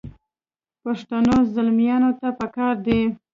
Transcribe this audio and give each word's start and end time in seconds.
پښتنو 0.83 1.35
زلمیانو 1.55 2.09
ته 2.19 2.27
پکار 2.39 2.75
دي. 2.85 3.01